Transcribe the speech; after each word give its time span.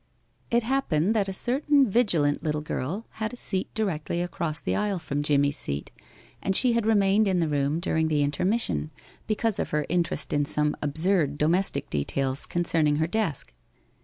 It 0.49 0.63
happened 0.63 1.13
that 1.13 1.27
a 1.27 1.31
certain 1.31 1.87
vigilant 1.87 2.41
little 2.41 2.61
girl 2.63 3.05
had 3.21 3.33
a 3.33 3.35
seat 3.35 3.71
directly 3.75 4.19
across 4.19 4.59
the 4.59 4.75
aisle 4.75 4.97
from 4.97 5.21
Jimmie's 5.21 5.57
seat, 5.57 5.91
and 6.41 6.55
she 6.55 6.73
had 6.73 6.87
remained 6.87 7.27
in 7.27 7.37
the 7.37 7.47
room 7.47 7.79
during 7.79 8.07
the 8.07 8.23
intermission, 8.23 8.89
because 9.27 9.59
of 9.59 9.69
her 9.69 9.85
interest 9.89 10.33
in 10.33 10.43
some 10.43 10.75
absurd 10.81 11.37
domestic 11.37 11.87
details 11.91 12.47
concerning 12.47 12.95
her 12.95 13.05
desk. 13.05 13.53